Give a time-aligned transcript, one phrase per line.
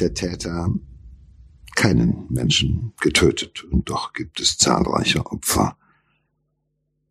[0.00, 0.72] der Täter
[1.74, 5.76] keinen Menschen getötet und doch gibt es zahlreiche Opfer.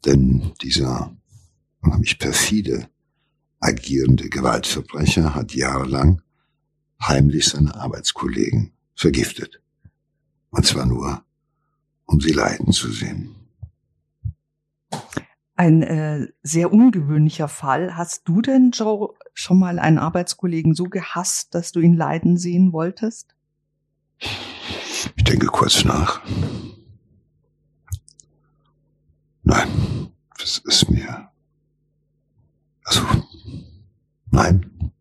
[0.05, 1.15] Denn dieser
[1.81, 2.89] unheimlich perfide
[3.59, 6.21] agierende Gewaltverbrecher hat jahrelang
[7.01, 9.61] heimlich seine Arbeitskollegen vergiftet.
[10.49, 11.23] Und zwar nur,
[12.05, 13.36] um sie leiden zu sehen.
[15.57, 17.97] Ein äh, sehr ungewöhnlicher Fall.
[17.97, 22.73] Hast du denn, Joe, schon mal einen Arbeitskollegen so gehasst, dass du ihn leiden sehen
[22.73, 23.35] wolltest?
[24.19, 26.21] Ich denke kurz nach.
[29.41, 29.67] Nein,
[30.37, 31.31] das ist mir.
[32.83, 33.01] Also,
[34.29, 34.91] nein.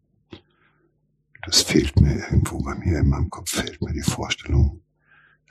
[1.45, 4.81] Das fehlt mir irgendwo bei mir in meinem Kopf, fehlt mir die Vorstellung,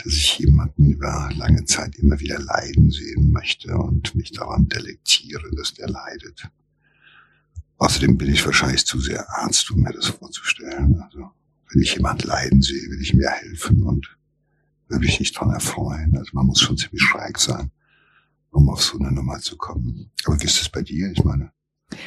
[0.04, 5.50] dass ich jemanden über lange Zeit immer wieder leiden sehen möchte und mich daran delektiere,
[5.56, 6.50] dass der leidet.
[7.78, 11.02] Außerdem bin ich wahrscheinlich zu sehr Arzt, um mir das vorzustellen.
[11.02, 11.32] Also,
[11.72, 14.18] wenn ich jemand leiden sehe, will ich mir helfen und
[14.88, 16.16] will mich nicht dran erfreuen.
[16.18, 17.72] Also man muss schon ziemlich schräg sein,
[18.52, 20.12] um auf so eine Nummer zu kommen.
[20.26, 21.12] Aber wie ist das bei dir?
[21.12, 21.52] Ich meine,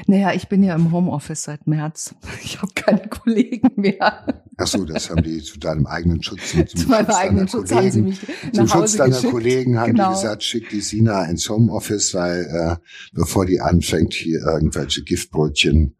[0.06, 2.14] naja, ich bin ja im Homeoffice seit März.
[2.42, 4.44] Ich habe keine Kollegen mehr.
[4.60, 6.50] Ach so, das haben die zu deinem eigenen Schutz.
[6.50, 8.20] Zum zu meinem eigenen Schutz Kollegen, haben sie mich
[8.52, 9.32] Zum nach Hause Schutz deiner geschickt.
[9.32, 10.08] Kollegen haben genau.
[10.08, 12.76] die gesagt, schick die Sina ins Homeoffice, weil äh,
[13.12, 15.94] bevor die anfängt, hier irgendwelche Giftbrötchen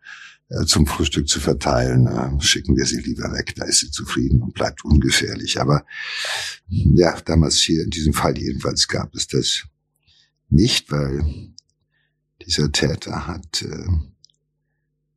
[0.49, 3.55] äh, zum Frühstück zu verteilen, äh, schicken wir sie lieber weg.
[3.55, 5.61] Da ist sie zufrieden und bleibt ungefährlich.
[5.61, 5.87] Aber
[6.67, 9.67] ja, damals hier in diesem Fall jedenfalls gab es das
[10.51, 11.53] nicht, weil
[12.45, 13.87] dieser Täter hat äh,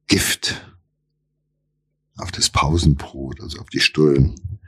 [0.06, 0.71] Gift
[2.18, 4.60] auf das Pausenbrot, also auf die Stullen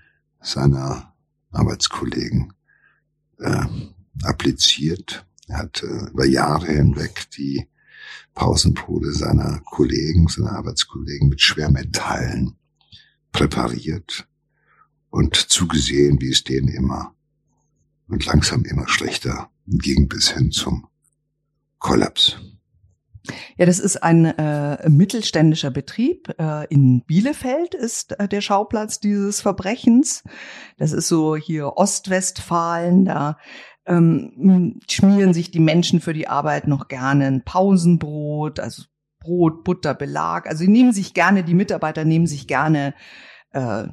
[0.41, 1.13] seiner
[1.51, 2.53] Arbeitskollegen
[3.39, 3.65] äh,
[4.23, 5.25] appliziert.
[5.47, 7.67] Er hat äh, über Jahre hinweg die
[8.33, 12.55] Pausenbrote seiner Kollegen, seiner Arbeitskollegen mit Schwermetallen
[13.31, 14.27] präpariert
[15.09, 17.13] und zugesehen, wie es denen immer
[18.07, 20.87] und langsam immer schlechter ging bis hin zum
[21.79, 22.37] Kollaps.
[23.57, 26.33] Ja, das ist ein äh, mittelständischer Betrieb.
[26.37, 30.23] Äh, in Bielefeld ist äh, der Schauplatz dieses Verbrechens.
[30.77, 33.05] Das ist so hier Ostwestfalen.
[33.05, 33.37] Da
[33.85, 38.83] ähm, schmieren sich die Menschen für die Arbeit noch gerne ein Pausenbrot, also
[39.19, 40.47] Brot, Butter, Belag.
[40.47, 42.93] Also sie nehmen sich gerne, die Mitarbeiter nehmen sich gerne
[43.51, 43.87] äh,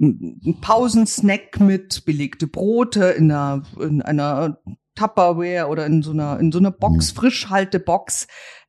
[0.00, 4.58] einen Pausensnack mit, belegte Brote in einer, in einer
[4.94, 8.26] Tupperware oder in so einer, in so einer Box, Frischhaltebox.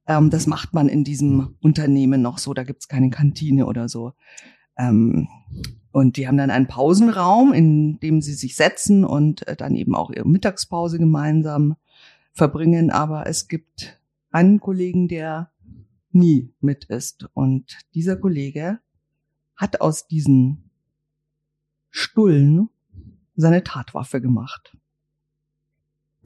[0.08, 2.54] Ähm, das macht man in diesem Unternehmen noch so.
[2.54, 4.14] Da gibt's keine Kantine oder so.
[4.78, 5.28] Ähm,
[5.92, 9.96] und die haben dann einen Pausenraum, in dem sie sich setzen und äh, dann eben
[9.96, 11.78] auch ihre Mittagspause gemeinsam
[12.34, 12.92] verbringen.
[12.92, 14.00] Aber es gibt
[14.32, 15.52] einen Kollegen, der
[16.12, 17.30] nie mit ist.
[17.34, 18.80] Und dieser Kollege
[19.56, 20.70] hat aus diesen
[21.90, 22.70] Stullen
[23.38, 24.76] seine Tatwaffe gemacht.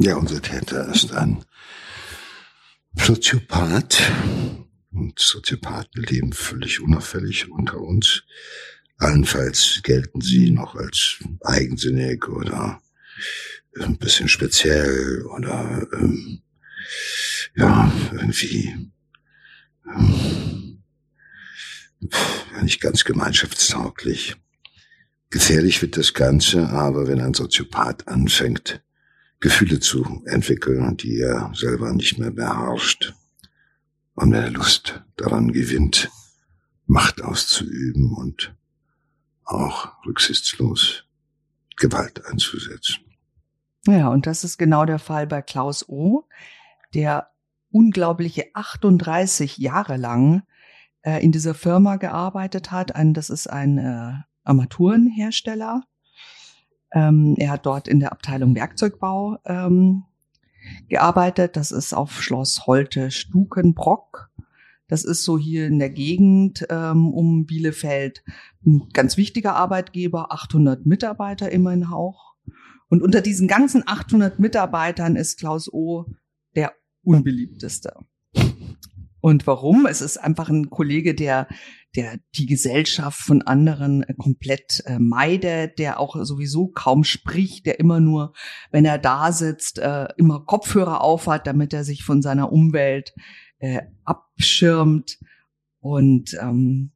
[0.02, 1.44] Ja, unser Täter ist ein
[2.96, 4.02] Soziopath.
[4.94, 8.24] Und Soziopathen leben völlig unauffällig unter uns.
[8.98, 12.82] Allenfalls gelten sie noch als eigensinnig oder
[13.78, 16.44] ein bisschen speziell oder ähm,
[17.56, 18.74] ja, irgendwie
[19.86, 20.82] ähm,
[22.62, 24.38] nicht ganz gemeinschaftstauglich.
[25.30, 28.82] Gefährlich wird das Ganze, aber wenn ein Soziopath anfängt,
[29.40, 33.14] Gefühle zu entwickeln, die er selber nicht mehr beherrscht,
[34.16, 36.12] und wenn er Lust daran gewinnt,
[36.92, 38.56] Macht auszuüben und
[39.46, 41.06] auch rücksichtslos
[41.78, 42.98] Gewalt einzusetzen.
[43.86, 46.28] Ja, und das ist genau der Fall bei Klaus O.,
[46.96, 47.30] der
[47.72, 50.42] unglaubliche 38 Jahre lang
[51.04, 52.96] äh, in dieser Firma gearbeitet hat.
[52.96, 54.14] Ein, das ist ein äh,
[54.44, 55.84] Armaturenhersteller.
[56.92, 60.04] Ähm, er hat dort in der Abteilung Werkzeugbau ähm,
[60.88, 61.56] gearbeitet.
[61.56, 64.30] Das ist auf Schloss Holte Stukenbrock.
[64.88, 68.24] Das ist so hier in der Gegend ähm, um Bielefeld
[68.66, 72.34] ein ganz wichtiger Arbeitgeber, 800 Mitarbeiter immerhin auch.
[72.90, 76.08] Und unter diesen ganzen 800 Mitarbeitern ist Klaus O.
[76.56, 77.94] der unbeliebteste.
[79.22, 79.86] Und warum?
[79.86, 81.48] Es ist einfach ein Kollege, der,
[81.96, 88.00] der die Gesellschaft von anderen komplett äh, meidet, der auch sowieso kaum spricht, der immer
[88.00, 88.34] nur,
[88.72, 93.14] wenn er da sitzt, äh, immer Kopfhörer aufhat, damit er sich von seiner Umwelt
[93.60, 95.18] äh, abschirmt.
[95.80, 96.92] Und ähm,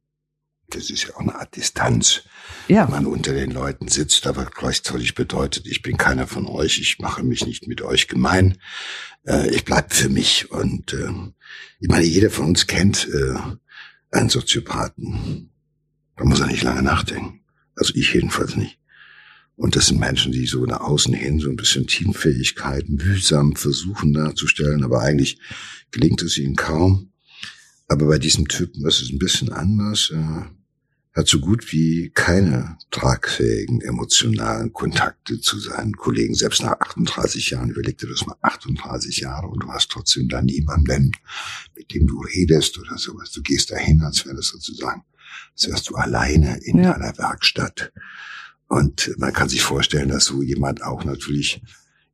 [0.68, 2.22] das ist ja auch eine Art Distanz,
[2.68, 2.84] ja.
[2.84, 6.98] wenn man unter den Leuten sitzt, aber gleichzeitig bedeutet, ich bin keiner von euch, ich
[6.98, 8.58] mache mich nicht mit euch gemein,
[9.26, 10.50] äh, ich bleib für mich.
[10.50, 11.10] Und äh,
[11.80, 13.38] ich meine, jeder von uns kennt äh,
[14.14, 15.50] einen Soziopathen.
[16.16, 17.40] Da muss er nicht lange nachdenken.
[17.76, 18.78] Also ich jedenfalls nicht.
[19.56, 24.12] Und das sind Menschen, die so nach außen hin so ein bisschen Teamfähigkeiten mühsam versuchen
[24.12, 25.38] darzustellen, aber eigentlich
[25.90, 27.12] gelingt es ihnen kaum.
[27.86, 30.12] Aber bei diesem Typen ist es ein bisschen anders.
[31.14, 36.34] Er hat so gut wie keine tragfähigen emotionalen Kontakte zu seinen Kollegen.
[36.34, 40.42] Selbst nach 38 Jahren, überleg dir das mal, 38 Jahre und du hast trotzdem da
[40.42, 41.12] niemanden,
[41.76, 43.30] mit dem du redest oder sowas.
[43.30, 45.04] Du gehst dahin, als wäre das sozusagen,
[45.52, 46.92] als wärst du alleine in ja.
[46.92, 47.92] deiner Werkstatt.
[48.66, 51.62] Und man kann sich vorstellen, dass so jemand auch natürlich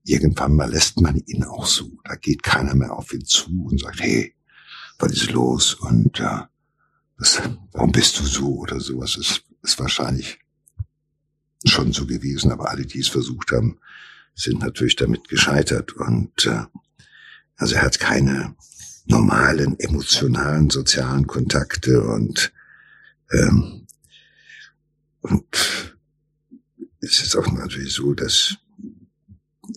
[0.05, 1.91] irgendwann mal lässt man ihn auch so.
[2.05, 4.35] Da geht keiner mehr auf ihn zu und sagt, hey,
[4.99, 5.73] was ist los?
[5.73, 6.41] Und äh,
[7.20, 7.40] das,
[7.72, 9.17] warum bist du so oder sowas?
[9.17, 10.38] Ist, ist wahrscheinlich
[11.64, 13.78] schon so gewesen, aber alle, die es versucht haben,
[14.34, 15.93] sind natürlich damit gescheitert.
[15.93, 16.64] Und äh,
[17.56, 18.56] also er hat keine
[19.05, 22.52] normalen, emotionalen, sozialen Kontakte und
[23.31, 23.87] ähm,
[25.20, 25.94] und
[27.00, 28.56] es ist auch natürlich so, dass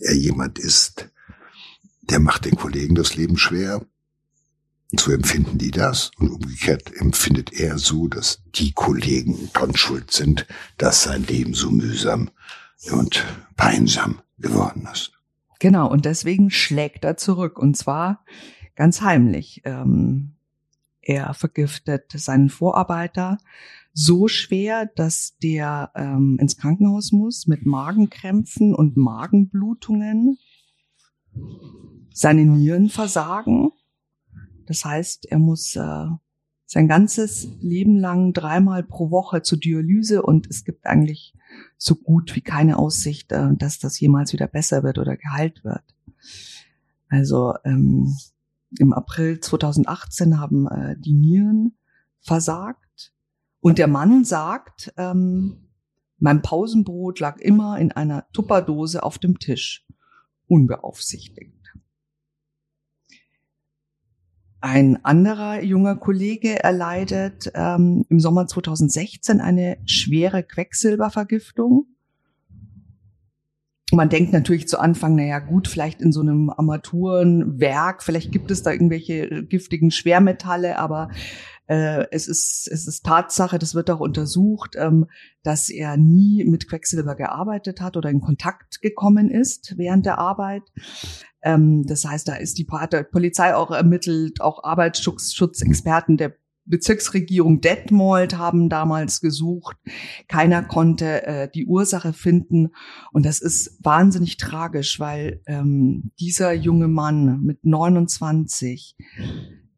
[0.00, 1.10] er jemand ist,
[2.00, 3.86] der macht den Kollegen das Leben schwer.
[4.94, 6.12] Und so empfinden die das.
[6.20, 10.46] Und umgekehrt empfindet er so, dass die Kollegen dran schuld sind,
[10.78, 12.30] dass sein Leben so mühsam
[12.92, 13.24] und
[13.56, 15.10] peinsam geworden ist.
[15.58, 17.58] Genau, und deswegen schlägt er zurück.
[17.58, 18.24] Und zwar
[18.76, 19.62] ganz heimlich.
[19.64, 20.36] Ähm,
[21.00, 23.38] er vergiftet seinen Vorarbeiter
[23.92, 30.38] so schwer, dass der ähm, ins Krankenhaus muss mit Magenkrämpfen und Magenblutungen.
[32.12, 33.72] Seine Nieren versagen.
[34.66, 36.06] Das heißt, er muss äh,
[36.66, 41.34] sein ganzes Leben lang dreimal pro Woche zur Dialyse und es gibt eigentlich
[41.76, 45.82] so gut wie keine Aussicht, äh, dass das jemals wieder besser wird oder geheilt wird.
[47.08, 48.16] Also ähm,
[48.78, 51.76] im April 2018 haben äh, die Nieren
[52.20, 53.12] versagt
[53.60, 55.68] und der Mann sagt, ähm,
[56.18, 59.86] mein Pausenbrot lag immer in einer Tupperdose auf dem Tisch,
[60.46, 61.63] unbeaufsichtigt.
[64.64, 71.84] Ein anderer junger Kollege erleidet ähm, im Sommer 2016 eine schwere Quecksilbervergiftung.
[73.92, 78.62] Man denkt natürlich zu Anfang, naja gut, vielleicht in so einem Armaturenwerk, vielleicht gibt es
[78.62, 81.10] da irgendwelche giftigen Schwermetalle, aber
[81.66, 85.08] äh, es, ist, es ist Tatsache, das wird auch untersucht, ähm,
[85.42, 90.62] dass er nie mit Quecksilber gearbeitet hat oder in Kontakt gekommen ist während der Arbeit.
[91.44, 96.34] Ähm, das heißt, da ist die Polizei auch ermittelt, auch Arbeitsschutzexperten der
[96.66, 99.76] Bezirksregierung Detmold haben damals gesucht.
[100.28, 102.70] Keiner konnte äh, die Ursache finden.
[103.12, 108.96] Und das ist wahnsinnig tragisch, weil ähm, dieser junge Mann mit 29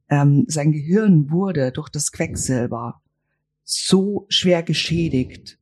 [0.09, 3.03] ähm, sein Gehirn wurde durch das Quecksilber
[3.65, 5.59] so schwer geschädigt,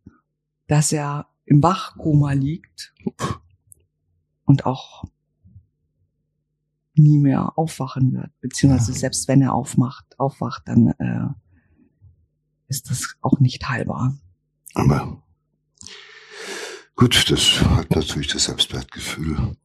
[0.66, 2.92] dass er im Wachkoma liegt
[4.44, 5.04] und auch
[6.94, 11.28] nie mehr aufwachen wird, beziehungsweise selbst wenn er aufmacht, aufwacht, dann äh,
[12.68, 14.16] ist das auch nicht heilbar.
[14.74, 15.22] Aber
[16.96, 19.56] gut, das hat natürlich das Selbstwertgefühl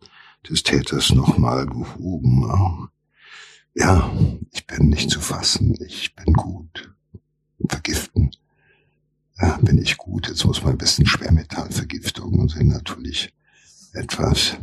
[0.50, 2.89] des Täters nochmal gehoben.
[3.75, 4.12] Ja,
[4.51, 6.94] ich bin nicht zu fassen, ich bin gut.
[7.68, 8.32] Vergiften
[9.42, 10.27] ja, bin ich gut.
[10.27, 13.34] Jetzt muss man ein bisschen Schwermetallvergiftungen sind natürlich
[13.94, 14.58] etwas,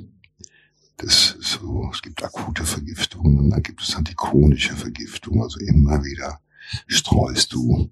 [0.97, 5.43] das so, es gibt akute Vergiftungen und dann gibt es dann die chronische Vergiftung.
[5.43, 6.41] Also immer wieder
[6.87, 7.91] streust du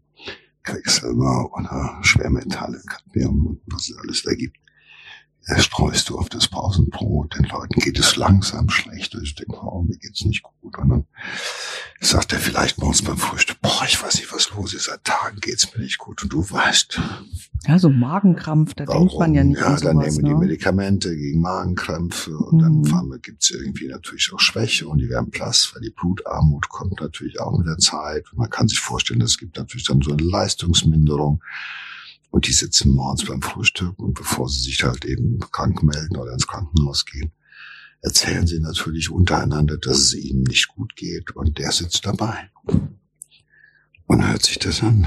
[0.62, 4.63] Quecksilber oder Schwermetalle, Cadmium was es alles da gibt
[5.58, 7.36] streust du auf das Pausenbrot.
[7.36, 9.14] Den Leuten geht es langsam schlecht.
[9.22, 10.78] Ich denke, oh, mir geht's nicht gut.
[10.78, 11.04] Und dann
[12.00, 14.84] sagt er vielleicht morgens beim Frühstück, boah, ich weiß nicht, was los ist.
[14.84, 16.22] Seit Tagen geht's mir nicht gut.
[16.22, 17.00] Und du weißt.
[17.66, 19.08] Ja, so Magenkrampf, da warum?
[19.08, 20.28] denkt man ja nicht Ja, dann sowas, nehmen ne?
[20.28, 22.84] die Medikamente gegen Magenkrämpfe und mhm.
[22.84, 27.40] dann gibt's irgendwie natürlich auch Schwäche und die werden blass, weil die Blutarmut kommt natürlich
[27.40, 28.30] auch mit der Zeit.
[28.32, 31.42] Und man kann sich vorstellen, es gibt natürlich dann so eine Leistungsminderung.
[32.34, 36.32] Und die sitzen morgens beim Frühstück und bevor sie sich halt eben krank melden oder
[36.32, 37.30] ins Krankenhaus gehen,
[38.00, 42.50] erzählen sie natürlich untereinander, dass es ihnen nicht gut geht und der sitzt dabei
[44.06, 45.06] und hört sich das an.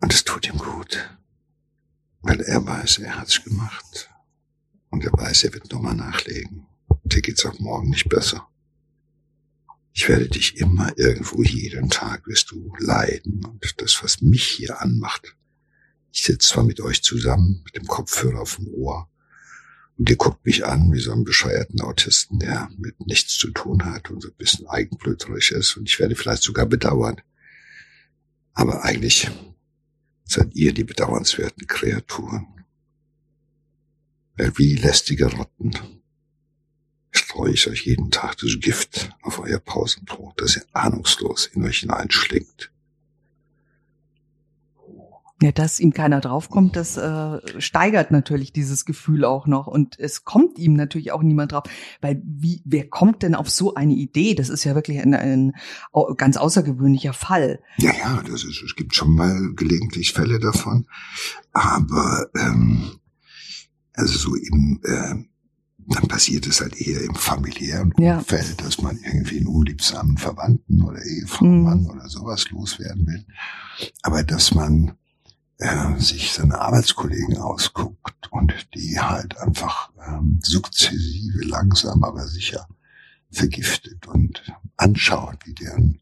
[0.00, 1.10] Und es tut ihm gut,
[2.20, 4.08] weil er weiß, er hat's gemacht
[4.90, 6.68] und er weiß, er wird nochmal nachlegen.
[7.02, 8.46] Dir geht's auch morgen nicht besser.
[9.94, 14.80] Ich werde dich immer irgendwo jeden Tag wirst du leiden und das, was mich hier
[14.80, 15.36] anmacht.
[16.12, 19.08] Ich sitze zwar mit euch zusammen, mit dem Kopfhörer auf dem Ohr
[19.98, 23.84] und ihr guckt mich an wie so einen bescheuerten Autisten, der mit nichts zu tun
[23.84, 27.20] hat und so ein bisschen eigenblöderisch ist und ich werde vielleicht sogar bedauern.
[28.54, 29.30] Aber eigentlich
[30.24, 32.46] seid ihr die bedauernswerten Kreaturen.
[34.36, 36.01] Wie lästige Rotten
[37.12, 41.78] streue ich euch jeden Tag das Gift auf euer Pausenbrot, das ihr ahnungslos in euch
[41.78, 42.72] hineinschlingt.
[45.42, 50.24] Ja, dass ihm keiner draufkommt, das äh, steigert natürlich dieses Gefühl auch noch und es
[50.24, 51.64] kommt ihm natürlich auch niemand drauf,
[52.00, 54.36] weil wie wer kommt denn auf so eine Idee?
[54.36, 55.52] Das ist ja wirklich ein, ein
[56.16, 57.58] ganz außergewöhnlicher Fall.
[57.78, 60.86] Ja, ja, das ist, es gibt schon mal gelegentlich Fälle davon,
[61.52, 63.00] aber ähm,
[63.94, 65.24] also so im äh,
[65.86, 68.18] dann passiert es halt eher im familiären ja.
[68.18, 71.62] Umfeld, dass man irgendwie einen unliebsamen Verwandten oder Ehefrau, mhm.
[71.62, 73.24] Mann oder sowas loswerden will.
[74.02, 74.92] Aber dass man
[75.58, 82.66] äh, sich seine Arbeitskollegen ausguckt und die halt einfach ähm, sukzessive, langsam, aber sicher
[83.30, 84.42] vergiftet und
[84.76, 86.00] anschaut, wie deren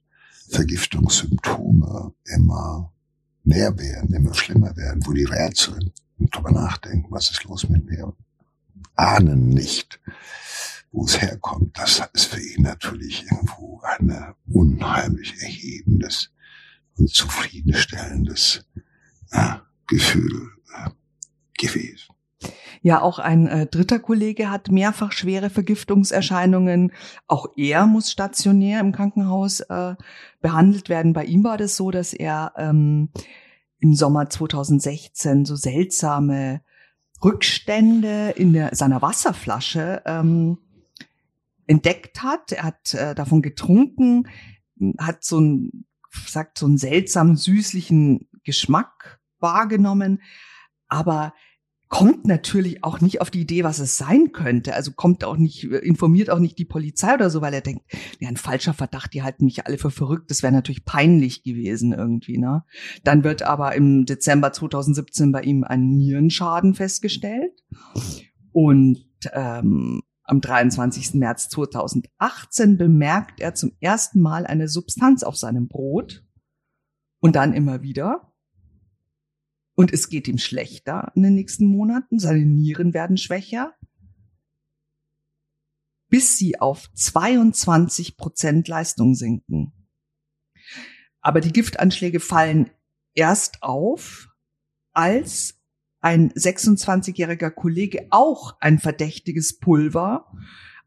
[0.49, 2.93] Vergiftungssymptome immer
[3.45, 7.85] mehr werden, immer schlimmer werden, wo die rätseln und drüber nachdenken, was ist los mit
[7.87, 8.13] mir,
[8.97, 10.01] ahnen nicht,
[10.93, 11.79] wo es herkommt.
[11.79, 16.33] Das ist für ihn natürlich irgendwo ein unheimlich erhebendes
[16.97, 18.67] und zufriedenstellendes
[19.31, 19.55] äh,
[19.87, 20.91] Gefühl äh,
[21.59, 22.15] gewesen.
[22.83, 26.93] Ja, auch ein äh, dritter Kollege hat mehrfach schwere Vergiftungserscheinungen.
[27.27, 29.97] Auch er muss stationär im Krankenhaus äh,
[30.41, 31.13] behandelt werden.
[31.13, 33.11] Bei ihm war das so, dass er ähm,
[33.81, 36.63] im Sommer 2016 so seltsame
[37.23, 40.59] Rückstände in der, seiner Wasserflasche ähm,
[41.67, 42.53] entdeckt hat.
[42.53, 44.29] Er hat äh, davon getrunken,
[44.99, 45.85] hat so ein,
[46.27, 50.23] sagt so einen seltsamen süßlichen Geschmack wahrgenommen,
[50.89, 51.35] aber
[51.91, 54.75] kommt natürlich auch nicht auf die Idee, was es sein könnte.
[54.75, 57.83] Also kommt auch nicht, informiert auch nicht die Polizei oder so, weil er denkt,
[58.21, 60.31] ja, ein falscher Verdacht, die halten mich alle für verrückt.
[60.31, 62.65] Das wäre natürlich peinlich gewesen irgendwie, ne?
[63.03, 67.61] Dann wird aber im Dezember 2017 bei ihm ein Nierenschaden festgestellt.
[68.53, 71.15] Und ähm, am 23.
[71.15, 76.25] März 2018 bemerkt er zum ersten Mal eine Substanz auf seinem Brot
[77.19, 78.30] und dann immer wieder.
[79.81, 82.19] Und es geht ihm schlechter in den nächsten Monaten.
[82.19, 83.75] Seine Nieren werden schwächer.
[86.11, 89.73] Bis sie auf 22 Prozent Leistung sinken.
[91.23, 92.69] Aber die Giftanschläge fallen
[93.15, 94.29] erst auf,
[94.93, 95.59] als
[96.01, 100.31] ein 26-jähriger Kollege auch ein verdächtiges Pulver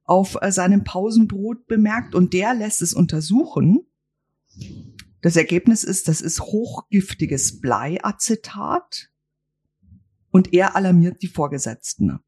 [0.03, 3.87] auf äh, seinem Pausenbrot bemerkt und der lässt es untersuchen
[5.23, 9.09] das Ergebnis ist, das ist hochgiftiges Bleiacetat
[10.31, 12.19] und er alarmiert die Vorgesetzten.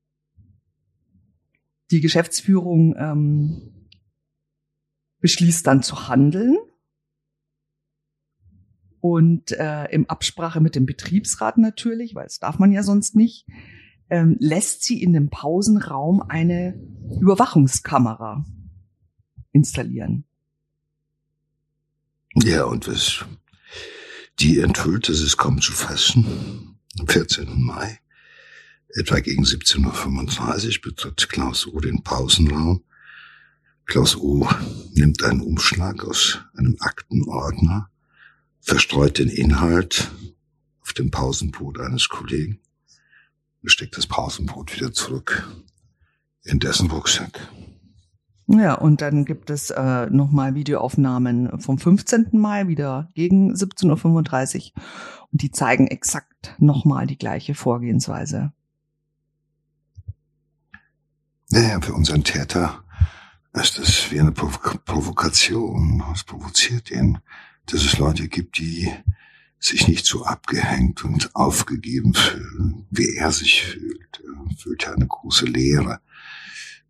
[1.91, 3.89] Die Geschäftsführung ähm,
[5.19, 6.55] beschließt dann zu handeln
[9.01, 13.45] und äh, im Absprache mit dem Betriebsrat natürlich, weil das darf man ja sonst nicht,
[14.09, 16.81] ähm, lässt sie in dem Pausenraum eine
[17.19, 18.45] Überwachungskamera
[19.51, 20.23] installieren.
[22.43, 23.23] Ja, und was
[24.39, 26.77] die enthüllt, das ist kaum zu fassen.
[26.99, 27.61] Am 14.
[27.61, 27.99] Mai,
[28.89, 31.79] etwa gegen 17.35 Uhr, betritt Klaus O.
[31.79, 32.83] den Pausenraum.
[33.85, 34.49] Klaus O.
[34.93, 37.89] nimmt einen Umschlag aus einem Aktenordner,
[38.59, 40.11] verstreut den Inhalt
[40.81, 42.59] auf dem Pausenbrot eines Kollegen
[43.61, 45.47] und steckt das Pausenbrot wieder zurück
[46.43, 47.49] in dessen Rucksack.
[48.47, 52.27] Ja, und dann gibt es äh, nochmal Videoaufnahmen vom 15.
[52.33, 54.83] Mai, wieder gegen 17.35 Uhr.
[55.31, 58.53] Und die zeigen exakt nochmal die gleiche Vorgehensweise.
[61.49, 62.83] Naja, für unseren Täter
[63.53, 66.03] ist das wie eine Provo Provokation.
[66.13, 67.19] Es provoziert ihn,
[67.65, 68.91] dass es Leute gibt, die
[69.59, 74.21] sich nicht so abgehängt und aufgegeben fühlen, wie er sich fühlt.
[74.23, 75.99] Er fühlt ja eine große Leere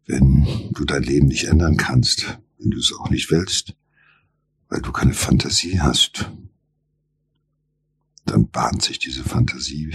[0.06, 3.76] wenn du dein Leben nicht ändern kannst, wenn du es auch nicht willst,
[4.70, 6.32] weil du keine Fantasie hast,
[8.26, 9.92] dann bahnt sich diese Fantasie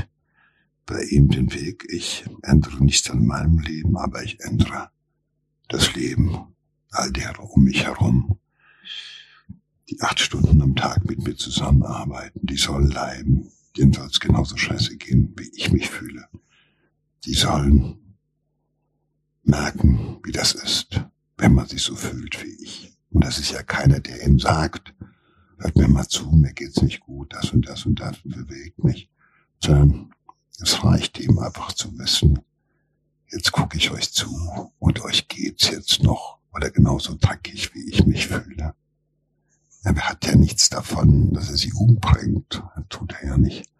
[0.86, 1.86] bei ihm den Weg.
[1.90, 4.90] Ich ändere nichts an meinem Leben, aber ich ändere
[5.68, 6.54] das Leben
[6.90, 8.38] all derer um mich herum,
[9.88, 14.56] die acht Stunden am Tag mit mir zusammenarbeiten, die sollen leiden, denen soll es genauso
[14.56, 16.28] scheiße gehen, wie ich mich fühle.
[17.24, 18.09] Die sollen
[19.42, 21.04] merken, wie das ist,
[21.36, 22.96] wenn man sich so fühlt wie ich.
[23.10, 24.94] Und das ist ja keiner, der ihm sagt,
[25.58, 29.10] hört mir mal zu, mir geht's nicht gut, das und das und das bewegt mich,
[29.62, 30.14] sondern
[30.60, 32.40] es reicht ihm einfach zu wissen,
[33.32, 34.28] jetzt gucke ich euch zu
[34.78, 38.74] und euch geht's jetzt noch oder genauso dreckig, wie ich mich fühle.
[39.82, 42.62] Er hat ja nichts davon, dass er sie umbringt.
[42.76, 43.70] Das tut er ja nicht.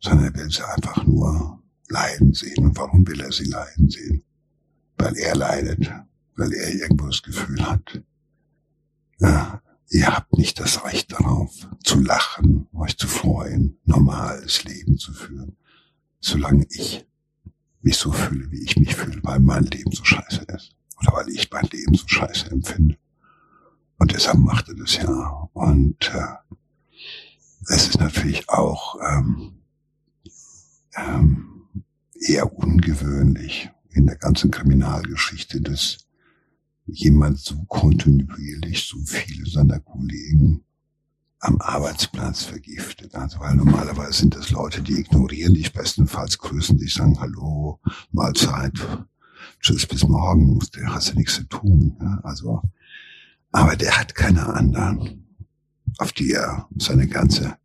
[0.00, 2.66] sondern er will sie einfach nur leiden sehen.
[2.66, 4.24] Und warum will er sie leiden sehen?
[4.98, 5.90] Weil er leidet,
[6.36, 8.02] weil er irgendwo das Gefühl hat,
[9.20, 11.52] ja, ihr habt nicht das Recht darauf,
[11.82, 15.56] zu lachen, euch zu freuen, normales Leben zu führen,
[16.20, 17.06] solange ich
[17.80, 20.74] mich so fühle, wie ich mich fühle, weil mein Leben so scheiße ist.
[21.00, 22.98] Oder weil ich mein Leben so scheiße empfinde.
[23.98, 25.48] Und deshalb macht er das ja.
[25.52, 26.56] Und äh,
[27.68, 29.58] es ist natürlich auch ähm,
[30.96, 31.68] ähm,
[32.14, 35.98] eher ungewöhnlich in der ganzen Kriminalgeschichte, dass
[36.86, 40.64] jemand so kontinuierlich so viele seiner Kollegen
[41.40, 43.14] am Arbeitsplatz vergiftet.
[43.14, 47.80] Also weil normalerweise sind das Leute, die ignorieren dich bestenfalls, grüßen dich, sagen Hallo,
[48.10, 48.74] Mahlzeit,
[49.60, 51.96] Tschüss bis morgen, der hast ja nichts zu tun.
[52.00, 52.20] Ja?
[52.22, 52.62] Also,
[53.52, 55.26] aber der hat keine anderen,
[55.98, 57.56] auf die er seine ganze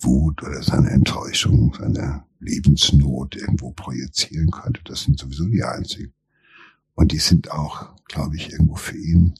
[0.00, 4.80] Wut oder seine Enttäuschung, seine Lebensnot irgendwo projizieren könnte.
[4.84, 6.12] Das sind sowieso die einzigen.
[6.94, 9.34] Und die sind auch, glaube ich, irgendwo für ihn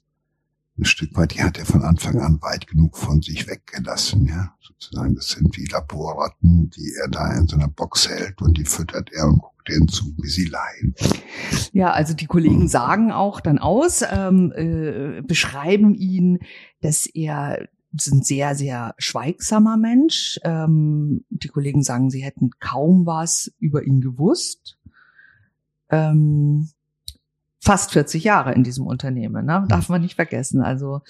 [0.78, 4.54] ein Stück weit, die hat er von Anfang an weit genug von sich weggelassen, ja.
[4.60, 8.64] Sozusagen, das sind wie Laborratten, die er da in so einer Box hält und die
[8.64, 10.94] füttert er und guckt denen zu, wie sie leiden.
[11.72, 12.68] Ja, also die Kollegen hm.
[12.68, 16.40] sagen auch dann aus, ähm, äh, beschreiben ihn,
[16.80, 20.38] dass er ein sehr, sehr schweigsamer Mensch.
[20.44, 24.78] Ähm, die Kollegen sagen, sie hätten kaum was über ihn gewusst.
[25.90, 26.68] Ähm,
[27.60, 29.64] fast 40 Jahre in diesem Unternehmen, ne?
[29.68, 30.60] darf man nicht vergessen.
[30.60, 31.00] Also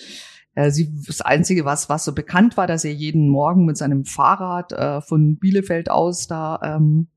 [0.55, 4.05] äh, sie, das Einzige, was, was so bekannt war, dass er jeden Morgen mit seinem
[4.05, 7.09] Fahrrad äh, von Bielefeld aus da ähm,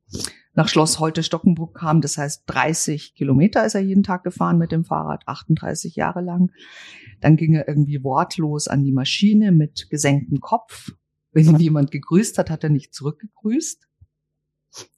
[0.58, 2.02] nach Schloss Holte-Stockenbruck kam.
[2.02, 6.52] Das heißt, 30 Kilometer ist er jeden Tag gefahren mit dem Fahrrad, 38 Jahre lang.
[7.22, 10.94] Dann ging er irgendwie wortlos an die Maschine mit gesenktem Kopf.
[11.32, 13.88] Wenn ihn jemand gegrüßt hat, hat er nicht zurückgegrüßt.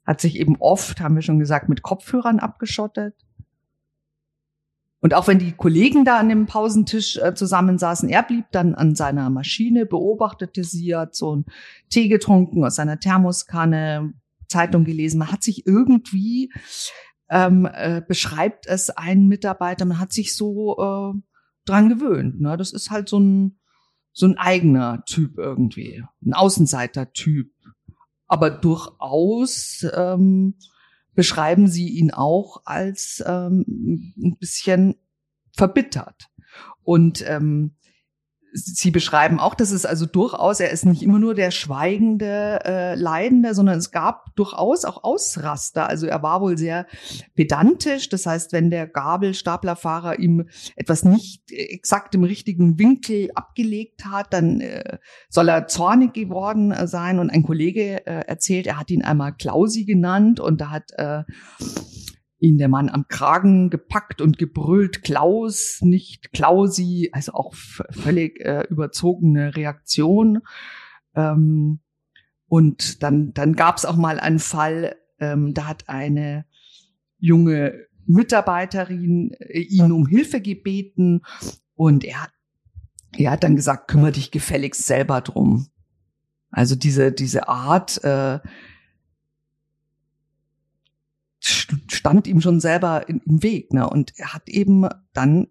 [0.06, 3.14] Hat sich eben oft, haben wir schon gesagt, mit Kopfhörern abgeschottet.
[5.00, 8.94] Und auch wenn die Kollegen da an dem Pausentisch äh, zusammensaßen, er blieb dann an
[8.94, 11.44] seiner Maschine, beobachtete sie, hat so einen
[11.90, 14.14] Tee getrunken aus seiner Thermoskanne,
[14.50, 15.18] Zeitung gelesen.
[15.18, 16.52] Man hat sich irgendwie,
[17.30, 21.18] ähm, äh, beschreibt es ein Mitarbeiter, man hat sich so äh,
[21.64, 22.40] dran gewöhnt.
[22.40, 22.56] Ne?
[22.56, 23.58] Das ist halt so ein,
[24.12, 27.52] so ein eigener Typ irgendwie, ein Außenseiter-Typ.
[28.26, 30.56] Aber durchaus ähm,
[31.14, 34.96] beschreiben sie ihn auch als ähm, ein bisschen
[35.56, 36.28] verbittert.
[36.82, 37.76] Und ähm,
[38.52, 42.94] Sie beschreiben auch, dass es also durchaus, er ist nicht immer nur der schweigende äh,
[42.94, 45.88] Leidende, sondern es gab durchaus auch Ausraster.
[45.88, 46.86] Also er war wohl sehr
[47.34, 48.08] pedantisch.
[48.08, 54.60] Das heißt, wenn der Gabelstaplerfahrer ihm etwas nicht exakt im richtigen Winkel abgelegt hat, dann
[54.60, 57.18] äh, soll er zornig geworden äh, sein.
[57.18, 61.22] Und ein Kollege äh, erzählt, er hat ihn einmal Klausi genannt und da hat äh,
[62.40, 68.64] ihn der Mann am Kragen gepackt und gebrüllt, Klaus, nicht Klausi, also auch völlig äh,
[68.68, 70.40] überzogene Reaktion.
[71.14, 71.80] Ähm,
[72.46, 76.46] und dann, dann gab es auch mal einen Fall, ähm, da hat eine
[77.18, 81.20] junge Mitarbeiterin äh, ihn um Hilfe gebeten
[81.74, 82.32] und er hat,
[83.16, 85.68] er hat dann gesagt, kümmere dich gefälligst selber drum.
[86.50, 88.40] Also diese, diese Art, äh,
[91.50, 93.72] stand ihm schon selber im Weg.
[93.72, 93.88] Ne?
[93.88, 95.48] Und er hat eben dann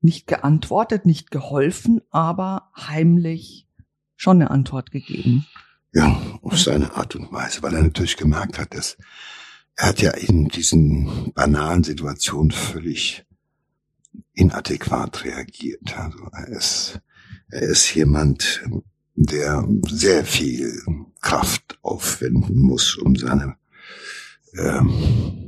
[0.00, 3.68] nicht geantwortet, nicht geholfen, aber heimlich
[4.16, 5.46] schon eine Antwort gegeben.
[5.92, 8.96] Ja, auf seine Art und Weise, weil er natürlich gemerkt hat, dass
[9.76, 13.24] er hat ja in diesen banalen Situationen völlig
[14.34, 15.96] inadäquat reagiert.
[15.96, 17.00] Also er ist,
[17.48, 18.62] er ist jemand,
[19.14, 20.82] der sehr viel
[21.20, 23.56] Kraft aufwenden muss, um seine
[24.58, 25.40] ähm,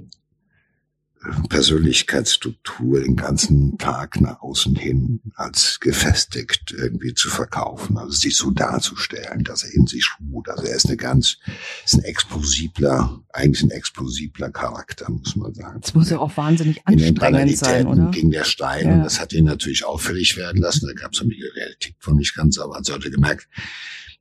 [1.49, 8.51] Persönlichkeitsstruktur den ganzen Tag nach außen hin als gefestigt irgendwie zu verkaufen, also sich so
[8.51, 10.49] darzustellen, dass er in sich ruht.
[10.49, 11.37] Also er ist eine ganz,
[11.85, 15.81] ist ein explosibler, eigentlich ein explosibler Charakter, muss man sagen.
[15.81, 18.11] Das muss ja auch wahnsinnig anstrengend sein, oder?
[18.11, 18.95] ging der Stein ja.
[18.95, 20.87] und das hat ihn natürlich auffällig werden lassen.
[20.89, 23.47] Da gab es eine Realität von nicht ganz, aber man sollte gemerkt,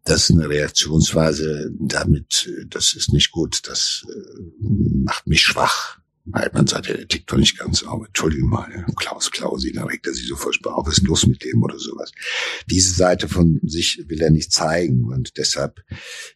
[0.03, 5.99] das ist eine Reaktionsweise, damit, das ist nicht gut, das äh, macht mich schwach.
[6.25, 8.05] Weil man sagt, ja, der tickt doch nicht ganz auf.
[8.05, 11.43] Entschuldigung mal, Klaus Klausi, da regt er sich so furchtbar auf, was ist los mit
[11.43, 12.11] dem oder sowas.
[12.69, 15.83] Diese Seite von sich will er nicht zeigen und deshalb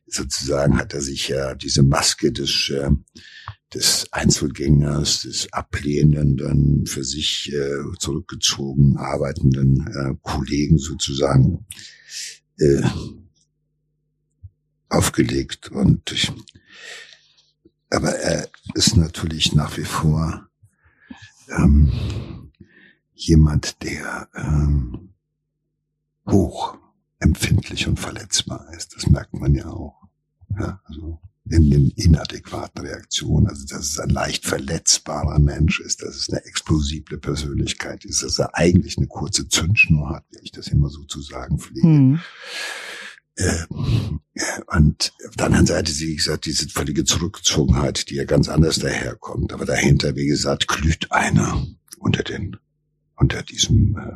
[0.08, 2.90] sozusagen hat er sich ja diese Maske des, äh,
[3.76, 11.68] des Einzelgängers, des ablehnenden, für sich äh, zurückgezogen arbeitenden Kollegen sozusagen
[12.58, 12.82] äh,
[14.90, 16.32] aufgelegt und ich,
[17.90, 20.48] aber er ist natürlich nach wie vor
[21.50, 22.52] ähm,
[23.14, 25.10] jemand, der ähm,
[26.30, 26.78] hoch
[27.20, 28.96] empfindlich und verletzbar ist.
[28.96, 30.08] Das merkt man ja auch.
[30.58, 31.20] Ja, also
[31.50, 36.44] in den inadäquaten Reaktionen, also dass es ein leicht verletzbarer Mensch ist, dass es eine
[36.46, 41.04] explosible Persönlichkeit ist, dass er eigentlich eine kurze Zündschnur hat, wie ich das immer so
[41.04, 41.88] zu sagen pflege.
[41.88, 42.20] Hm.
[43.36, 43.66] Äh,
[44.68, 49.54] und auf der anderen Seite, wie gesagt, diese völlige Zurückgezogenheit, die ja ganz anders daherkommt.
[49.54, 51.66] Aber dahinter, wie gesagt, glüht einer
[52.00, 52.58] unter den,
[53.16, 54.16] unter diesem äh,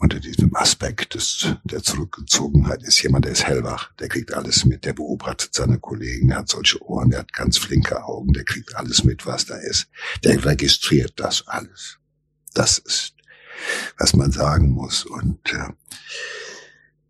[0.00, 4.86] unter diesem Aspekt des, der Zurückgezogenheit ist jemand, der ist hellwach, der kriegt alles mit,
[4.86, 8.74] der beobachtet seine Kollegen, der hat solche Ohren, der hat ganz flinke Augen, der kriegt
[8.76, 9.88] alles mit, was da ist.
[10.24, 11.98] Der registriert das alles.
[12.54, 13.12] Das ist,
[13.98, 15.04] was man sagen muss.
[15.04, 15.68] Und äh,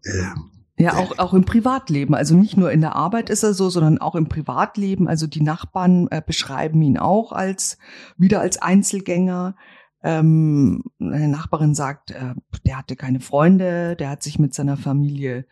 [0.05, 2.15] äh, ja, auch, auch im Privatleben.
[2.15, 5.09] Also nicht nur in der Arbeit ist er so, sondern auch im Privatleben.
[5.09, 7.77] Also die Nachbarn äh, beschreiben ihn auch als
[8.17, 9.57] wieder als Einzelgänger.
[10.03, 12.35] Ähm, eine Nachbarin sagt, äh,
[12.65, 15.45] der hatte keine Freunde, der hat sich mit seiner Familie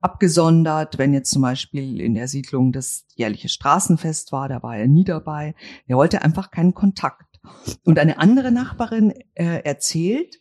[0.00, 0.96] abgesondert.
[0.96, 5.04] Wenn jetzt zum Beispiel in der Siedlung das jährliche Straßenfest war, da war er nie
[5.04, 5.54] dabei.
[5.88, 7.38] Er wollte einfach keinen Kontakt.
[7.84, 10.40] Und eine andere Nachbarin äh, erzählt,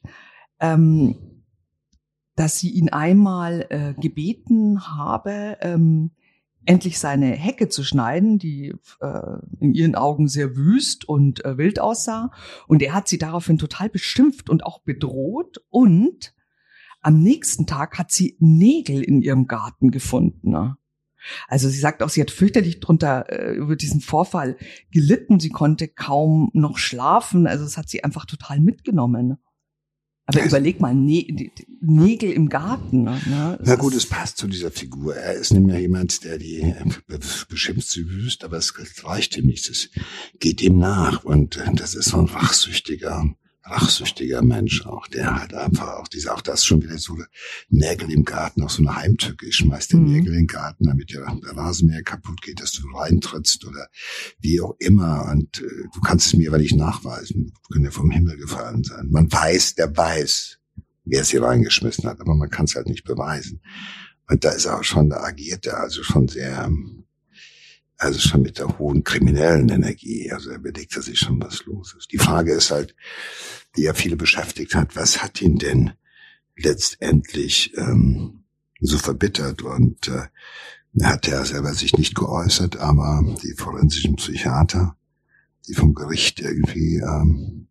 [0.62, 1.39] ähm,
[2.40, 6.12] dass sie ihn einmal äh, gebeten habe, ähm,
[6.66, 11.82] endlich seine Hecke zu schneiden, die äh, in ihren Augen sehr wüst und äh, wild
[11.82, 12.32] aussah.
[12.66, 15.62] Und er hat sie daraufhin total beschimpft und auch bedroht.
[15.70, 16.34] Und
[17.02, 20.52] am nächsten Tag hat sie Nägel in ihrem Garten gefunden.
[20.52, 20.78] Ne?
[21.50, 24.56] Also sie sagt auch, sie hat fürchterlich drunter äh, über diesen Vorfall
[24.92, 25.42] gelitten.
[25.42, 27.48] Sie konnte kaum noch schlafen.
[27.48, 29.40] Also es hat sie einfach total mitgenommen.
[30.30, 33.04] Aber überleg mal, Nä Nägel im Garten.
[33.04, 33.58] Ne?
[33.64, 35.16] Na gut, es passt zu dieser Figur.
[35.16, 36.86] Er ist nämlich jemand, der die äh,
[37.48, 39.68] beschimpft sie wüst, aber es reicht ihm nicht.
[39.70, 39.90] Es
[40.40, 41.24] geht ihm nach.
[41.24, 46.34] Und äh, das ist so ein rachsüchtiger rachsüchtiger Mensch auch, der halt einfach auch diese,
[46.34, 47.18] auch das schon wieder so
[47.70, 49.48] Nägel im Garten, auch so eine Heimtücke.
[49.48, 50.14] Ich schmeiß den mhm.
[50.14, 53.88] Nägel in den Garten, damit der, der Rasenmäher kaputt geht, dass du reintrittst oder
[54.40, 55.30] wie auch immer.
[55.32, 57.54] Und äh, du kannst es mir aber nicht nachweisen.
[57.54, 59.10] Du können ja vom Himmel gefallen sein.
[59.10, 60.60] Man weiß, der weiß,
[61.06, 63.62] wer sie reingeschmissen hat, aber man kann es halt nicht beweisen.
[64.30, 66.70] Und da ist er auch schon, da agiert er also schon sehr
[68.00, 70.32] also schon mit der hohen kriminellen Energie.
[70.32, 72.12] Also er überlegt er sich schon, was los ist.
[72.12, 72.96] Die Frage ist halt,
[73.76, 75.92] die ja viele beschäftigt hat, was hat ihn denn
[76.56, 78.46] letztendlich ähm,
[78.80, 79.62] so verbittert?
[79.64, 80.28] Und äh,
[80.98, 84.96] er hat ja selber sich nicht geäußert, aber die forensischen Psychiater,
[85.68, 87.68] die vom Gericht irgendwie ähm,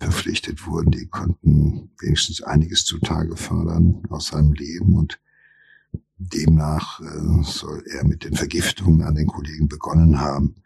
[0.00, 5.20] verpflichtet wurden, die konnten wenigstens einiges zutage fördern aus seinem Leben und
[6.18, 10.56] Demnach äh, soll er mit den Vergiftungen an den Kollegen begonnen haben,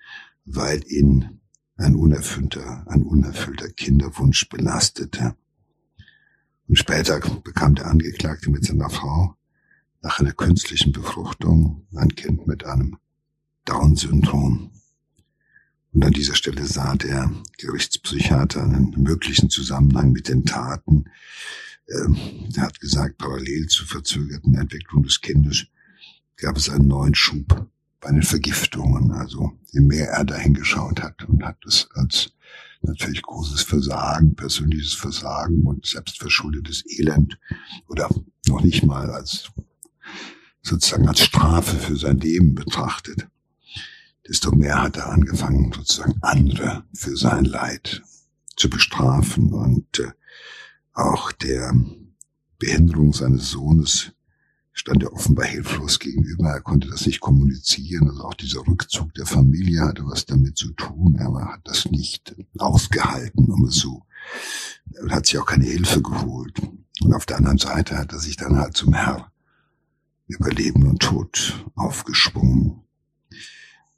[0.44, 1.40] weil ihn
[1.76, 5.34] ein unerfüllter, ein unerfüllter Kinderwunsch belastete.
[6.68, 9.36] Und später bekam der Angeklagte mit seiner Frau
[10.02, 12.96] nach einer künstlichen Befruchtung ein Kind mit einem
[13.64, 14.70] Down-Syndrom.
[15.92, 21.06] Und an dieser Stelle sah der Gerichtspsychiater einen möglichen Zusammenhang mit den Taten
[21.86, 25.66] er hat gesagt, parallel zur verzögerten Entwicklung des Kindes
[26.36, 27.68] gab es einen neuen Schub
[28.00, 29.12] bei den Vergiftungen.
[29.12, 32.32] Also je mehr er dahin geschaut hat und hat es als
[32.82, 37.38] natürlich großes Versagen, persönliches Versagen und selbstverschuldetes Elend
[37.88, 38.08] oder
[38.46, 39.50] noch nicht mal als
[40.62, 43.28] sozusagen als Strafe für sein Leben betrachtet,
[44.28, 48.02] desto mehr hat er angefangen, sozusagen andere für sein Leid
[48.56, 50.10] zu bestrafen und äh,
[50.96, 51.74] auch der
[52.58, 54.12] Behinderung seines Sohnes
[54.72, 56.48] stand er offenbar hilflos gegenüber.
[56.48, 58.08] Er konnte das nicht kommunizieren.
[58.08, 61.16] Also auch dieser Rückzug der Familie hatte was damit zu tun.
[61.18, 64.02] Er hat das nicht ausgehalten, um es so.
[64.94, 66.60] Er hat sich auch keine Hilfe geholt.
[67.02, 69.30] Und auf der anderen Seite hat er sich dann halt zum Herr
[70.28, 72.85] über Leben und Tod aufgeschwungen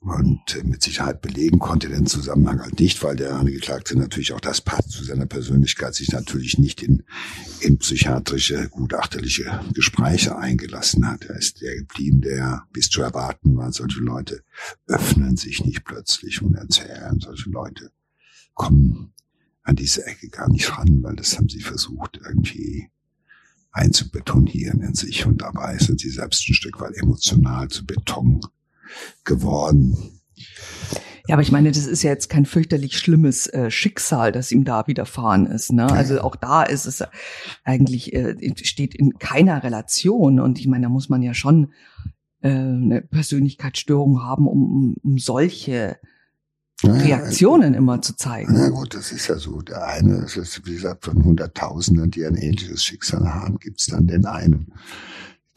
[0.00, 4.60] und mit Sicherheit belegen konnte den Zusammenhang halt nicht, weil der Angeklagte natürlich auch das
[4.60, 7.02] passt zu seiner Persönlichkeit, sich natürlich nicht in,
[7.60, 11.24] in psychiatrische, gutachterliche Gespräche eingelassen hat.
[11.24, 13.72] Er ist der geblieben, der bis zu erwarten war.
[13.72, 14.44] Solche Leute
[14.86, 17.18] öffnen sich nicht plötzlich und erzählen.
[17.18, 17.90] Solche Leute
[18.54, 19.12] kommen
[19.64, 22.88] an diese Ecke gar nicht ran, weil das haben sie versucht irgendwie
[23.72, 28.40] einzubetonieren in sich und dabei sind sie selbst ein Stück weit emotional zu Beton
[29.24, 29.96] geworden.
[31.28, 34.64] Ja, aber ich meine, das ist ja jetzt kein fürchterlich schlimmes äh, Schicksal, das ihm
[34.64, 35.72] da widerfahren ist.
[35.72, 35.84] Ne?
[35.84, 37.04] Also auch da ist es
[37.64, 40.40] eigentlich, äh, steht in keiner Relation.
[40.40, 41.72] Und ich meine, da muss man ja schon
[42.40, 45.98] äh, eine Persönlichkeitsstörung haben, um, um solche
[46.82, 48.54] Reaktionen immer zu zeigen.
[48.54, 49.60] Na gut, das ist ja so.
[49.60, 53.86] Der eine, das ist, wie gesagt, von Hunderttausenden, die ein ähnliches Schicksal haben, gibt es
[53.88, 54.72] dann den einen,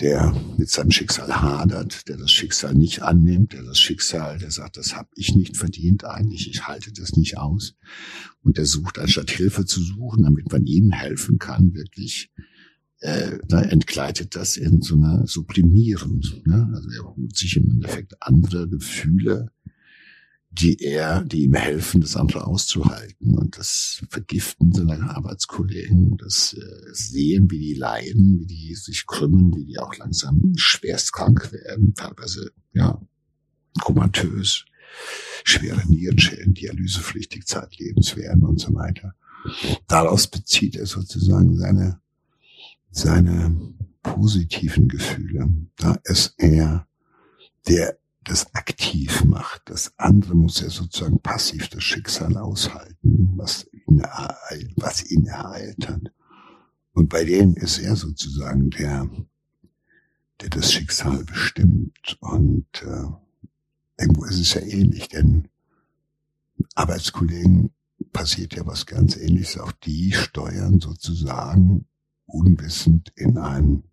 [0.02, 4.78] der mit seinem Schicksal hadert, der das Schicksal nicht annimmt, der das Schicksal, der sagt,
[4.78, 7.76] das habe ich nicht verdient eigentlich, ich halte das nicht aus.
[8.42, 12.32] Und der sucht, anstatt Hilfe zu suchen, damit man ihm helfen kann, wirklich
[13.02, 16.46] äh, da entgleitet das in so einer sublimierend.
[16.46, 16.70] Ne?
[16.74, 19.52] Also er holt sich im Endeffekt andere Gefühle,
[20.52, 23.38] die er, die ihm helfen, das andere auszuhalten.
[23.38, 29.56] Und das Vergiften seiner Arbeitskollegen, das äh, Sehen, wie die leiden, wie die sich krümmen,
[29.56, 33.02] wie die auch langsam schwerstkrank werden, teilweise ja
[33.80, 34.66] komatös,
[35.46, 39.16] schwere Nierenschäden, dialysepflichtig zeitlebens werden und so weiter.
[39.88, 42.02] Daraus bezieht er sozusagen seine
[42.92, 45.50] seine positiven Gefühle.
[45.78, 46.88] Da ist er,
[47.68, 49.64] der das aktiv macht.
[49.66, 55.88] Das andere muss er sozusagen passiv das Schicksal aushalten, was ihn, ereilt, was ihn ereilt
[55.88, 56.14] hat.
[56.94, 59.10] Und bei dem ist er sozusagen der,
[60.42, 62.18] der das Schicksal bestimmt.
[62.20, 63.08] Und äh,
[63.98, 65.48] irgendwo ist es ja ähnlich, denn
[66.76, 67.72] Arbeitskollegen
[68.14, 69.58] passiert ja was ganz ähnliches.
[69.58, 71.86] Auch die steuern sozusagen
[72.26, 73.84] unwissend in ein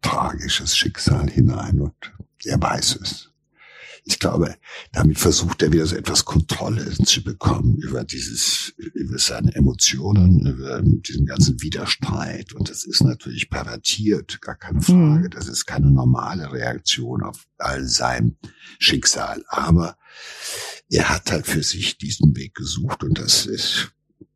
[0.00, 1.94] tragisches Schicksal hinein und
[2.44, 3.33] er weiß es.
[4.06, 4.56] Ich glaube,
[4.92, 10.82] damit versucht er wieder so etwas Kontrolle zu bekommen über dieses, über seine Emotionen, über
[10.82, 12.52] diesen ganzen Widerstreit.
[12.52, 14.98] Und das ist natürlich pervertiert, gar keine Frage.
[14.98, 15.30] Mhm.
[15.30, 18.36] Das ist keine normale Reaktion auf all sein
[18.78, 19.42] Schicksal.
[19.48, 19.96] Aber
[20.90, 23.90] er hat halt für sich diesen Weg gesucht und das ist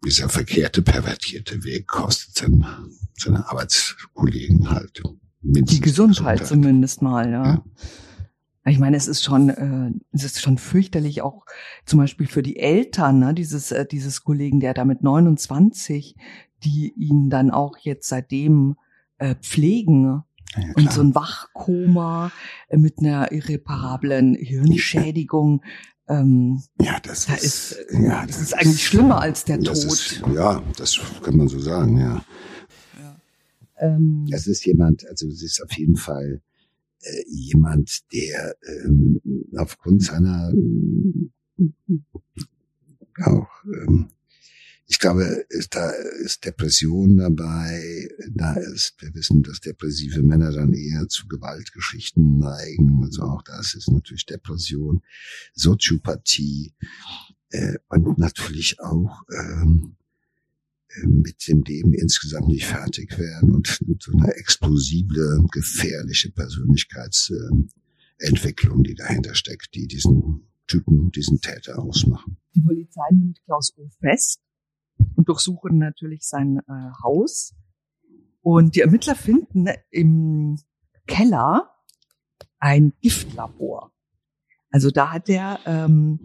[0.05, 2.65] dieser verkehrte, pervertierte Weg kostet seinen,
[3.19, 5.03] seine Arbeitskollegen halt.
[5.43, 7.45] Die Gesundheit, zumindest mal, ja.
[7.45, 7.65] ja.
[8.69, 11.45] Ich meine, es ist schon, äh, es ist schon fürchterlich auch
[11.85, 16.17] zum Beispiel für die Eltern, ne, dieses, äh, dieses Kollegen, der da mit 29,
[16.65, 18.77] die ihn dann auch jetzt seitdem
[19.19, 20.23] äh, pflegen.
[20.57, 22.33] Ja, und so ein Wachkoma
[22.69, 25.63] äh, mit einer irreparablen Hirnschädigung.
[26.09, 29.77] Ähm, ja, das da ist, ist, ja, das, das ist eigentlich schlimmer als der Tod.
[29.77, 32.25] Ist, ja, das kann man so sagen, ja.
[32.99, 33.17] ja.
[33.79, 36.41] Ähm, es ist jemand, also es ist auf jeden Fall
[37.01, 39.21] äh, jemand, der ähm,
[39.57, 41.65] aufgrund seiner äh,
[43.25, 44.09] auch ähm,
[44.91, 48.09] ich glaube, ist, da ist Depression dabei.
[48.31, 53.03] Da ist, wir wissen, dass depressive Männer dann eher zu Gewaltgeschichten neigen.
[53.03, 55.03] Also auch das ist natürlich Depression,
[55.53, 56.73] Soziopathie
[57.51, 59.98] äh, und natürlich auch ähm, äh,
[61.05, 69.35] mit dem Leben insgesamt nicht fertig werden und so eine explosible, gefährliche Persönlichkeitsentwicklung, die dahinter
[69.35, 72.37] steckt, die diesen Typen, diesen Täter ausmachen.
[72.55, 74.41] Die Polizei nimmt Klaus O fest
[75.15, 77.55] und durchsuchen natürlich sein äh, Haus.
[78.41, 80.59] Und die Ermittler finden im
[81.07, 81.71] Keller
[82.59, 83.93] ein Giftlabor.
[84.71, 86.19] Also da hat er ähm,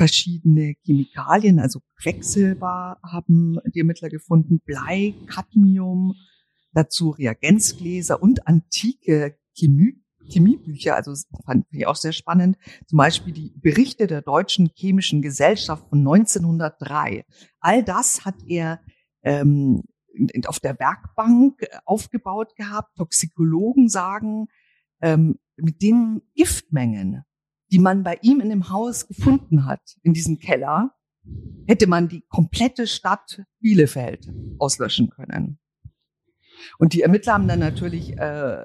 [0.00, 6.14] verschiedene Chemikalien, also Quecksilber haben die Ermittler gefunden, Blei, Cadmium,
[6.72, 11.12] dazu Reagenzgläser und antike Chemie, Chemiebücher, also
[11.44, 12.56] fand ich auch sehr spannend.
[12.86, 17.26] Zum Beispiel die Berichte der Deutschen Chemischen Gesellschaft von 1903.
[17.58, 18.80] All das hat er
[19.22, 19.82] ähm,
[20.46, 22.96] auf der Werkbank aufgebaut gehabt.
[22.96, 24.46] Toxikologen sagen,
[25.02, 27.22] ähm, mit den Giftmengen,
[27.70, 30.94] die man bei ihm in dem Haus gefunden hat, in diesem Keller,
[31.66, 34.28] hätte man die komplette Stadt Bielefeld
[34.58, 35.58] auslöschen können.
[36.78, 38.64] Und die Ermittler haben dann natürlich äh,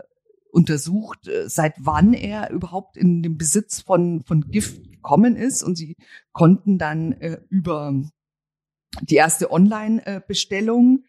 [0.51, 5.63] untersucht, äh, seit wann er überhaupt in den Besitz von, von Gift gekommen ist.
[5.63, 5.95] Und sie
[6.31, 7.93] konnten dann äh, über
[9.01, 11.03] die erste Online-Bestellung,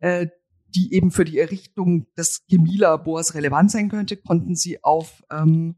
[0.00, 0.26] äh,
[0.74, 5.76] die eben für die Errichtung des Chemielabors relevant sein könnte, konnten sie auf ähm,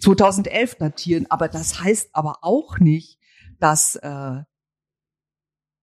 [0.00, 1.26] 2011 datieren.
[1.28, 3.18] Aber das heißt aber auch nicht,
[3.58, 4.42] dass äh,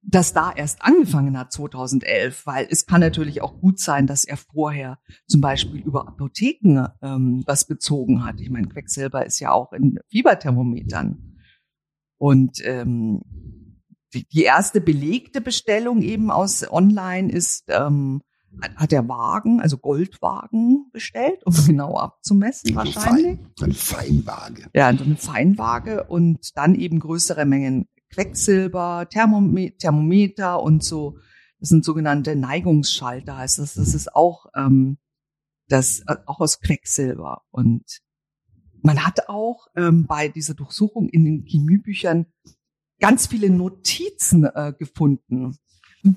[0.08, 4.38] das da erst angefangen hat 2011, weil es kann natürlich auch gut sein, dass er
[4.38, 8.40] vorher zum Beispiel über Apotheken ähm, was bezogen hat.
[8.40, 11.40] Ich meine, Quecksilber ist ja auch in Fieberthermometern.
[12.18, 13.22] Und ähm,
[14.14, 18.22] die, die erste belegte Bestellung eben aus Online ist, ähm,
[18.76, 23.38] hat er Wagen, also Goldwagen bestellt, um genau abzumessen wahrscheinlich.
[23.58, 24.70] Fein, eine Feinwaage.
[24.74, 31.18] Ja, eine Feinwaage und dann eben größere Mengen Quecksilber, Thermometer und so.
[31.60, 33.74] Das sind sogenannte Neigungsschalter, heißt das.
[33.74, 34.98] Das ist auch ähm,
[35.68, 38.02] das äh, auch aus Quecksilber und
[38.82, 42.28] man hat auch ähm, bei dieser Durchsuchung in den Chemiebüchern
[43.00, 45.58] ganz viele Notizen äh, gefunden.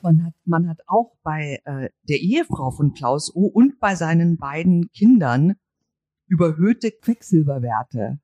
[0.02, 3.46] Man hat, man hat auch bei äh, der Ehefrau von Klaus O.
[3.46, 5.54] und bei seinen beiden Kindern
[6.26, 8.18] überhöhte Quecksilberwerte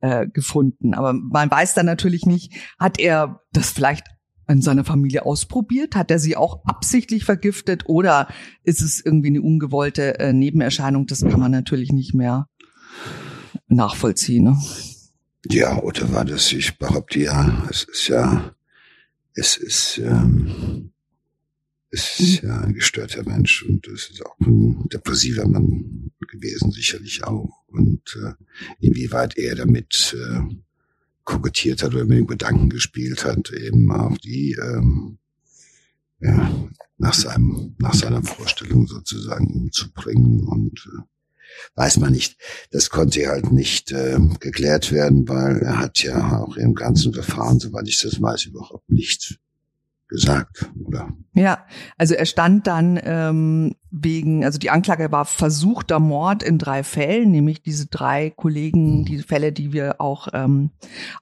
[0.00, 0.94] äh, gefunden.
[0.94, 4.06] Aber man weiß dann natürlich nicht, hat er das vielleicht
[4.48, 5.96] in seiner Familie ausprobiert?
[5.96, 8.28] Hat er sie auch absichtlich vergiftet oder
[8.62, 11.06] ist es irgendwie eine ungewollte äh, Nebenerscheinung?
[11.06, 12.48] Das kann man natürlich nicht mehr
[13.68, 14.44] nachvollziehen.
[14.44, 14.58] Ne?
[15.48, 18.54] Ja, oder war das, ich behaupte ja, es ist ja,
[19.34, 20.92] es ist, ähm,
[21.90, 27.24] es ist ja ein gestörter Mensch und es ist auch ein depressiver Mann gewesen, sicherlich
[27.24, 27.62] auch.
[27.68, 28.32] Und äh,
[28.80, 30.40] inwieweit er damit äh,
[31.24, 35.18] kokettiert hat oder mit dem Gedanken gespielt hat, eben auch die ähm,
[36.20, 36.68] ja,
[36.98, 41.02] nach seinem nach seiner Vorstellung sozusagen umzubringen und äh,
[41.74, 42.36] weiß man nicht.
[42.70, 47.60] Das konnte halt nicht äh, geklärt werden, weil er hat ja auch im ganzen Verfahren,
[47.60, 49.36] soweit ich das weiß, überhaupt nichts
[50.08, 51.08] gesagt, oder?
[51.32, 51.66] Ja,
[51.96, 57.30] also er stand dann ähm, wegen, also die Anklage war versuchter Mord in drei Fällen,
[57.30, 60.70] nämlich diese drei Kollegen, die Fälle, die wir auch ähm,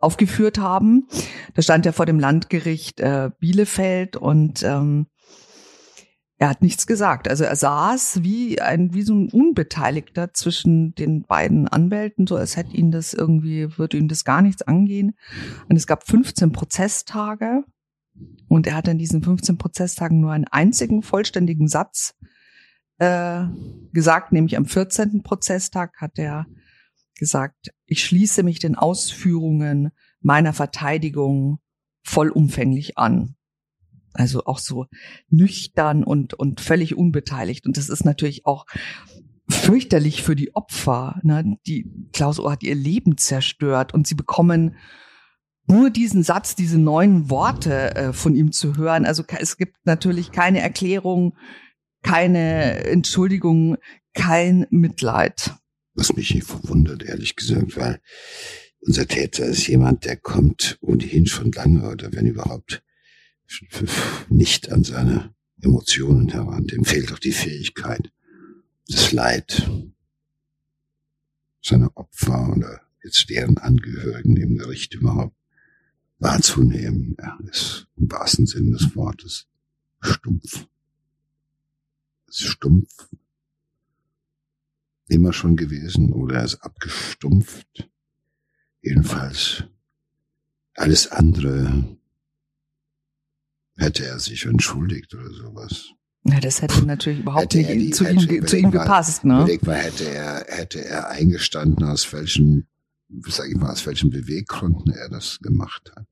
[0.01, 1.09] aufgeführt haben.
[1.55, 5.07] Da stand er vor dem Landgericht äh, Bielefeld und ähm,
[6.37, 7.29] er hat nichts gesagt.
[7.29, 12.57] Also er saß wie ein, wie so ein Unbeteiligter zwischen den beiden Anwälten, so als
[12.57, 15.17] hätte ihn das irgendwie, würde ihn das gar nichts angehen.
[15.69, 17.65] Und es gab 15 Prozesstage.
[18.49, 22.15] Und er hat in diesen 15 Prozesstagen nur einen einzigen vollständigen Satz
[22.99, 23.45] äh,
[23.93, 25.23] gesagt, nämlich am 14.
[25.23, 26.47] Prozesstag hat er
[27.17, 31.59] gesagt, ich schließe mich den Ausführungen meiner Verteidigung
[32.03, 33.37] vollumfänglich an.
[34.13, 34.87] Also auch so
[35.29, 37.67] nüchtern und, und völlig unbeteiligt.
[37.67, 38.67] Und das ist natürlich auch
[39.49, 41.21] fürchterlich für die Opfer.
[41.23, 41.57] Ne?
[41.67, 44.77] Die Klaus O hat ihr Leben zerstört und sie bekommen
[45.67, 49.07] nur diesen Satz, diese neuen Worte äh, von ihm zu hören.
[49.07, 51.37] Also es gibt natürlich keine Erklärung,
[52.03, 53.77] keine Entschuldigung,
[54.13, 55.55] kein Mitleid.
[55.95, 58.01] Was mich nicht verwundert, ehrlich gesagt, weil
[58.81, 62.83] unser Täter ist jemand, der kommt ohnehin schon lange oder wenn überhaupt
[64.29, 66.67] nicht an seine Emotionen heran.
[66.67, 68.11] Dem fehlt auch die Fähigkeit,
[68.89, 69.71] das Leid
[71.63, 75.35] seiner Opfer oder jetzt deren Angehörigen im Gericht überhaupt
[76.25, 77.15] wahrzunehmen.
[77.19, 79.47] Er ist im wahrsten Sinn des Wortes
[80.01, 80.67] stumpf.
[82.27, 83.09] Ist stumpf
[85.07, 87.89] immer schon gewesen oder er ist abgestumpft.
[88.83, 89.65] Jedenfalls
[90.75, 91.97] alles andere
[93.77, 95.91] hätte er sich entschuldigt oder sowas.
[96.25, 99.25] Ja, das hätte natürlich überhaupt nicht die, zu, hätte, ihm, zu ihm gepasst.
[99.25, 99.43] Ne?
[99.43, 102.67] Überleg mal, hätte er, hätte er eingestanden, aus welchen
[103.29, 106.07] sag ich mal, aus welchen Beweggründen er das gemacht hat.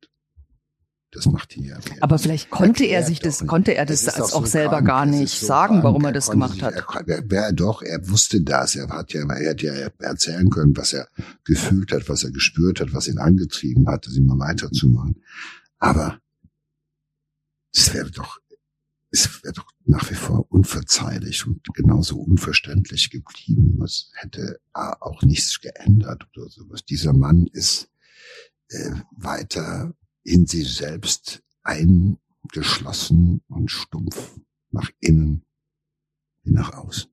[1.13, 1.79] Das macht ihn ja.
[2.01, 5.07] Aber vielleicht konnte er sich das, konnte er das, das auch, so selber krank, gar
[5.07, 6.75] nicht so sagen, krank, warum er das gemacht sich, hat.
[7.07, 8.77] Er, er, doch, er wusste das.
[8.77, 11.09] Er hat ja, er hätte ja erzählen können, was er
[11.45, 15.23] gefühlt hat, was er gespürt hat, was ihn angetrieben hat, das immer weiterzumachen.
[15.79, 16.19] Aber
[17.75, 18.39] es wäre doch
[19.13, 23.83] wäre doch nach wie vor unverzeihlich und genauso unverständlich geblieben.
[23.83, 26.85] Es hätte auch nichts geändert oder sowas.
[26.85, 27.91] Dieser Mann ist
[28.69, 35.45] äh, weiter in sich selbst eingeschlossen und stumpf nach innen
[36.43, 37.11] wie nach außen.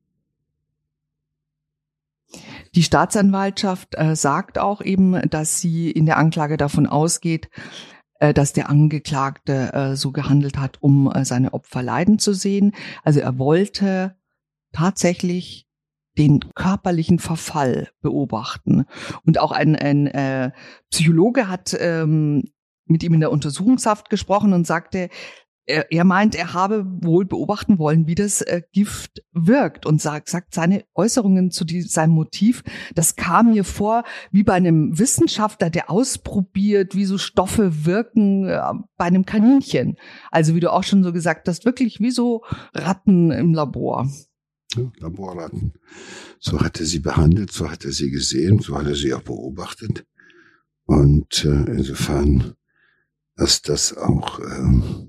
[2.75, 7.49] Die Staatsanwaltschaft äh, sagt auch eben, dass sie in der Anklage davon ausgeht,
[8.19, 12.73] dass der Angeklagte äh, so gehandelt hat, um äh, seine Opfer leiden zu sehen.
[13.03, 14.15] Also er wollte
[14.71, 15.67] tatsächlich
[16.17, 18.85] den körperlichen Verfall beobachten.
[19.25, 20.51] Und auch ein, ein äh,
[20.91, 22.43] Psychologe hat ähm,
[22.85, 25.09] mit ihm in der Untersuchungshaft gesprochen und sagte,
[25.69, 30.29] er, er meint, er habe wohl beobachten wollen, wie das äh, Gift wirkt und sagt,
[30.29, 32.63] sagt seine Äußerungen zu die, seinem Motiv,
[32.95, 38.59] das kam mir vor wie bei einem Wissenschaftler, der ausprobiert, wie so Stoffe wirken äh,
[38.97, 39.97] bei einem Kaninchen.
[40.31, 42.43] Also wie du auch schon so gesagt hast, wirklich wie so
[42.73, 44.09] Ratten im Labor.
[44.75, 45.73] Ja, Laborratten.
[46.39, 49.23] So hat er sie behandelt, so hat er sie gesehen, so hat er sie auch
[49.23, 50.05] beobachtet.
[50.85, 52.53] Und äh, insofern
[53.35, 55.08] ist das auch ähm,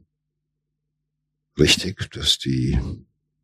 [1.59, 2.78] richtig, dass die,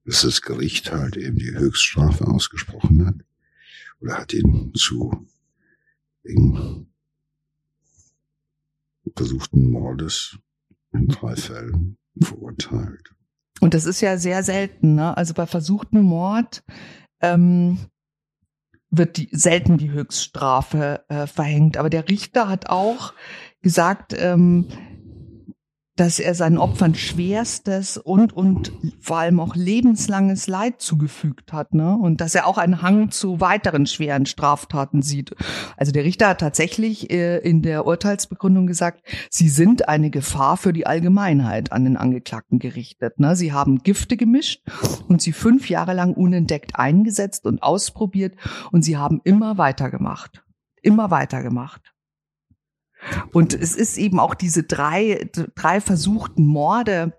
[0.05, 3.17] dass das Gericht halt eben die Höchststrafe ausgesprochen hat
[4.01, 5.27] oder hat ihn zu
[6.23, 6.87] wegen
[9.15, 10.39] versuchten Mordes
[10.93, 13.11] in drei Fällen verurteilt.
[13.61, 15.17] Und das ist ja sehr selten, ne?
[15.17, 16.63] Also bei versuchten Mord
[17.21, 17.79] ähm,
[18.91, 21.77] wird die, selten die Höchststrafe äh, verhängt.
[21.77, 23.15] Aber der Richter hat auch
[23.63, 24.69] gesagt, ähm,
[25.97, 28.71] dass er seinen Opfern schwerstes und, und
[29.01, 31.97] vor allem auch lebenslanges Leid zugefügt hat, ne?
[31.97, 35.35] Und dass er auch einen Hang zu weiteren schweren Straftaten sieht.
[35.77, 40.75] Also der Richter hat tatsächlich äh, in der Urteilsbegründung gesagt, sie sind eine Gefahr für
[40.75, 43.35] die Allgemeinheit an den Angeklagten gerichtet, ne?
[43.35, 44.63] Sie haben Gifte gemischt
[45.09, 48.35] und sie fünf Jahre lang unentdeckt eingesetzt und ausprobiert
[48.71, 50.43] und sie haben immer weitergemacht.
[50.83, 51.96] Immer weitergemacht.
[53.33, 57.13] Und es ist eben auch diese drei, drei versuchten Morde,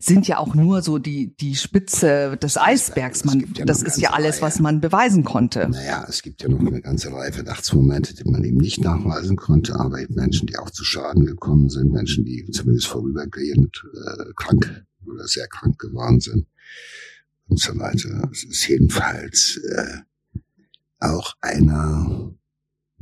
[0.00, 3.24] sind ja auch nur so die, die Spitze des Eisbergs.
[3.24, 5.68] Man, ja das ist ja alles, was man beweisen konnte.
[5.68, 9.78] Naja, es gibt ja noch eine ganze Reihe Verdachtsmomente, die man eben nicht nachweisen konnte,
[9.78, 14.84] aber eben Menschen, die auch zu Schaden gekommen sind, Menschen, die zumindest vorübergehend äh, krank
[15.06, 16.46] oder sehr krank geworden sind
[17.48, 18.28] und so weiter.
[18.32, 19.98] Es ist jedenfalls äh,
[20.98, 22.34] auch einer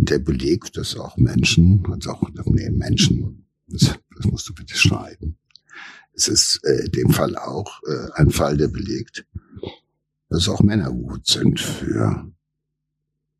[0.04, 5.36] der belegt, dass auch Menschen, also auch nee, Menschen, das, das musst du bitte schreiben.
[6.12, 9.26] Es ist äh, dem Fall auch äh, ein Fall, der belegt,
[10.28, 12.30] dass auch Männer gut sind für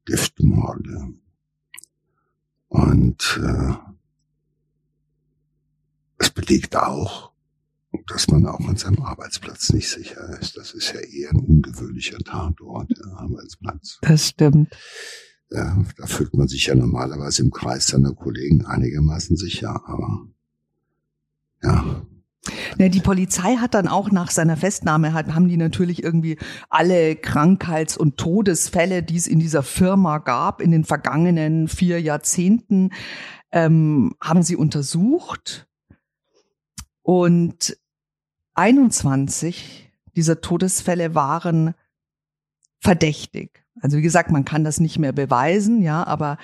[0.05, 1.15] Giftmorde.
[2.69, 3.75] Und äh,
[6.19, 7.33] es belegt auch,
[8.07, 10.57] dass man auch an seinem Arbeitsplatz nicht sicher ist.
[10.57, 13.99] Das ist ja eher ein ungewöhnlicher Tatort, der Arbeitsplatz.
[14.03, 14.77] Das stimmt.
[15.53, 20.29] Ja, da fühlt man sich ja normalerweise im Kreis seiner Kollegen einigermaßen sicher, aber
[21.63, 22.07] ja.
[22.79, 26.39] Ja, die Polizei hat dann auch nach seiner Festnahme, hat, haben die natürlich irgendwie
[26.71, 32.91] alle Krankheits- und Todesfälle, die es in dieser Firma gab, in den vergangenen vier Jahrzehnten,
[33.53, 35.69] ähm, haben sie untersucht.
[37.03, 37.77] Und
[38.55, 41.75] 21 dieser Todesfälle waren
[42.79, 43.65] verdächtig.
[43.81, 46.39] Also wie gesagt, man kann das nicht mehr beweisen, ja, aber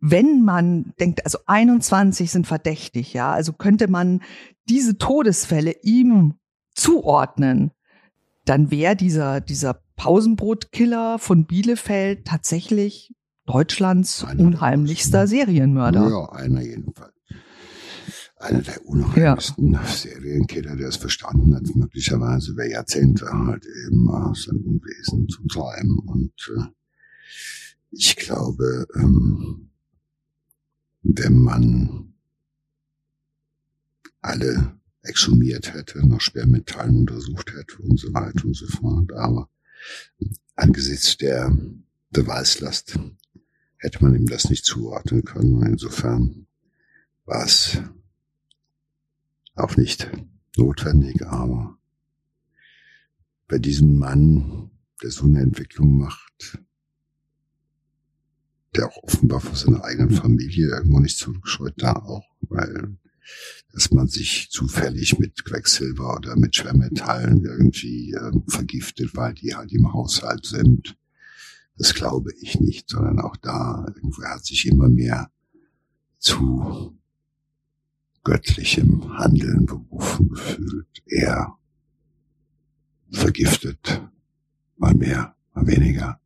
[0.00, 4.20] wenn man denkt, also 21 sind verdächtig, ja, also könnte man
[4.68, 6.34] diese Todesfälle ihm
[6.74, 7.70] zuordnen,
[8.44, 13.14] dann wäre dieser, dieser Pausenbrotkiller von Bielefeld tatsächlich
[13.46, 16.08] Deutschlands einer unheimlichster Serienmörder.
[16.08, 17.14] Ja, einer jedenfalls
[18.42, 19.84] einer der unheimlichsten ja.
[19.84, 25.98] Serienkiller, der es verstanden hat, möglicherweise über Jahrzehnte halt eben sein Unwesen zu treiben.
[26.00, 26.64] Und äh,
[27.90, 29.70] ich glaube, ähm,
[31.02, 32.14] wenn man
[34.20, 39.48] alle exhumiert hätte, nach Sperrmetallen untersucht hätte und so weiter und so fort, aber
[40.54, 41.56] angesichts der
[42.10, 42.98] Beweislast
[43.78, 45.62] hätte man ihm das nicht zuordnen können.
[45.66, 46.46] Insofern
[47.24, 47.78] war es
[49.54, 50.10] auch nicht
[50.56, 51.78] notwendig, aber
[53.48, 54.70] bei diesem Mann,
[55.02, 56.58] der so eine Entwicklung macht,
[58.74, 62.96] der auch offenbar vor seiner eigenen Familie irgendwo nicht zurückscheut, da auch, weil
[63.72, 69.72] dass man sich zufällig mit Quecksilber oder mit Schwermetallen irgendwie äh, vergiftet, weil die halt
[69.72, 70.96] im Haushalt sind.
[71.76, 75.30] Das glaube ich nicht, sondern auch da irgendwo hat sich immer mehr
[76.18, 76.96] zu
[78.24, 81.02] göttlichem Handeln berufen gefühlt.
[81.06, 81.58] Er
[83.10, 84.02] vergiftet,
[84.76, 86.20] mal mehr, mal weniger.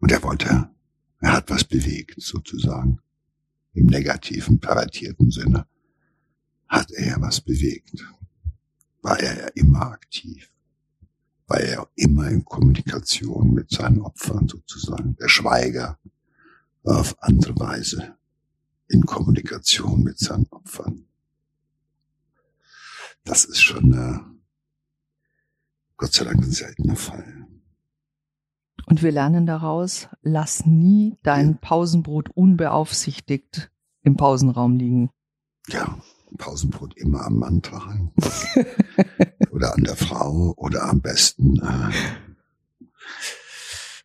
[0.00, 0.70] Und er wollte,
[1.20, 3.00] er hat was bewegt, sozusagen.
[3.72, 5.66] Im negativen, pervertierten Sinne
[6.68, 8.04] hat er was bewegt.
[9.02, 10.50] War er ja immer aktiv.
[11.46, 15.16] War er immer in Kommunikation mit seinen Opfern sozusagen.
[15.16, 15.98] Der Schweiger
[16.82, 18.17] war auf andere Weise
[18.88, 21.04] in Kommunikation mit seinen Opfern.
[23.24, 24.18] Das ist schon äh,
[25.96, 27.46] Gott sei Dank ein seltener Fall.
[28.86, 31.58] Und wir lernen daraus, lass nie dein ja.
[31.60, 33.70] Pausenbrot unbeaufsichtigt
[34.02, 35.10] im Pausenraum liegen.
[35.66, 35.98] Ja,
[36.38, 38.12] Pausenbrot immer am Mann tragen.
[39.50, 41.90] oder an der Frau oder am besten äh,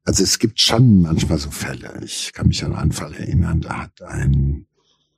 [0.05, 2.01] also es gibt schon manchmal so Fälle.
[2.03, 4.67] Ich kann mich an einen Fall erinnern, da hat ein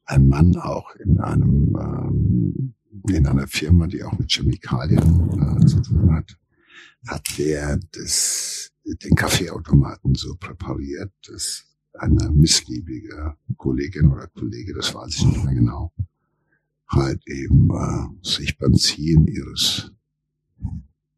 [0.05, 2.73] ein Mann auch in einem ähm,
[3.09, 6.37] in einer Firma, die auch mit Chemikalien äh, zu tun hat,
[7.07, 15.15] hat der das, den Kaffeeautomaten so präpariert, dass eine missliebige Kollegin oder Kollege, das weiß
[15.15, 15.93] ich nicht mehr genau,
[16.87, 19.91] halt eben äh, sich beim Ziehen ihres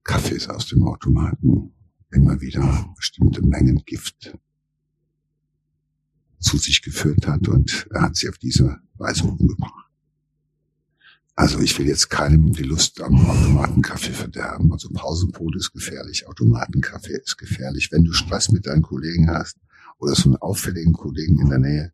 [0.04, 1.74] Kaffees aus dem Automaten
[2.12, 4.38] immer wieder bestimmte Mengen Gift
[6.40, 9.88] zu sich geführt hat und er hat sie auf diese Weise umgebracht.
[11.36, 14.72] Also ich will jetzt keinem die Lust am Automatenkaffee verderben.
[14.72, 17.92] Also Pausenbrot ist gefährlich, Automatenkaffee ist gefährlich.
[17.92, 19.58] Wenn du Stress mit deinen Kollegen hast
[20.00, 21.94] oder so einen auffälligen Kollegen in der Nähe,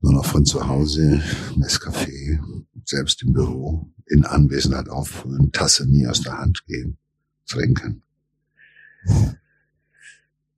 [0.00, 1.22] nur noch von zu Hause,
[1.56, 2.40] Nescafé,
[2.84, 6.98] selbst im Büro, in Anwesenheit auffüllen, Tasse nie aus der Hand geben,
[7.46, 8.02] trinken.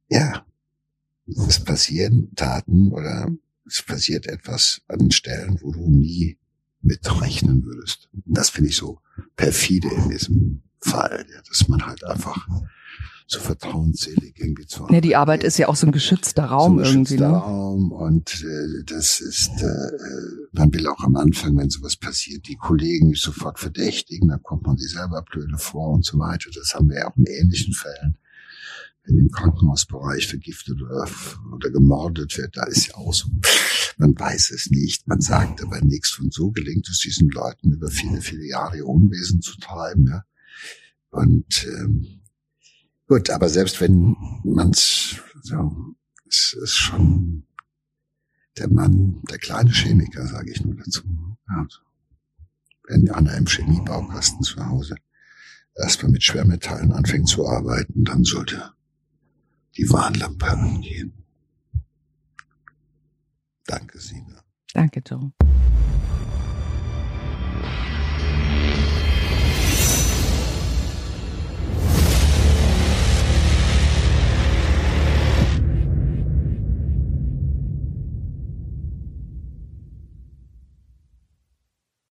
[0.09, 0.46] Ja,
[1.27, 3.29] es passieren Taten oder
[3.67, 6.39] es passiert etwas an Stellen, wo du nie
[6.83, 8.09] mitrechnen würdest.
[8.25, 9.01] Das finde ich so
[9.35, 12.49] perfide in diesem Fall, ja, dass man halt einfach
[13.29, 16.81] so vertrauensselig irgendwie zu Ja, die Arbeit ist ja auch so ein geschützter Raum so
[16.83, 17.15] ein irgendwie.
[17.17, 17.37] geschützter Ne?
[17.37, 22.55] Raum und äh, das ist, äh, man will auch am Anfang, wenn sowas passiert, die
[22.55, 26.51] Kollegen sofort verdächtigen, dann kommt man sich selber blöde vor und so weiter.
[26.55, 28.17] Das haben wir ja auch in ähnlichen Fällen.
[29.07, 31.09] Wenn im Krankenhausbereich vergiftet oder,
[31.53, 33.29] oder gemordet wird, da ist ja auch so,
[33.99, 36.19] man weiß es nicht, man sagt aber nichts.
[36.19, 40.07] Und so gelingt es diesen Leuten über viele, viele Jahre ihr Unwesen zu treiben.
[40.09, 40.25] Ja.
[41.11, 42.21] Und ähm,
[43.07, 45.95] gut, aber selbst wenn man's so,
[46.29, 47.45] es ist schon
[48.59, 51.03] der Mann, der kleine Chemiker, sage ich nur dazu.
[51.49, 51.67] Ja,
[52.89, 54.97] wenn einer im Chemiebaukasten zu Hause
[55.75, 58.73] erstmal mit Schwermetallen anfängt zu arbeiten, dann sollte
[59.77, 61.13] die Warnlampe angehen.
[63.65, 64.43] Danke, Sina.
[64.73, 65.33] Danke, Joe.